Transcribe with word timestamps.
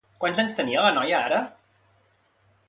Quants 0.23 0.39
anys 0.43 0.55
tenia 0.59 0.85
la 0.85 0.93
noia 0.95 1.19
ara? 1.27 1.43